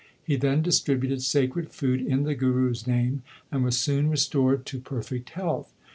[0.23, 4.79] He then distributed sacred food in the Guru s name, and was soon restored to
[4.79, 5.71] perfect health.